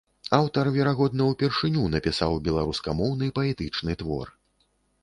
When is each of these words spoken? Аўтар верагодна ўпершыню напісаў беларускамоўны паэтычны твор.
Аўтар 0.37 0.69
верагодна 0.77 1.27
ўпершыню 1.31 1.83
напісаў 1.97 2.41
беларускамоўны 2.49 3.31
паэтычны 3.41 3.93
твор. 4.03 4.35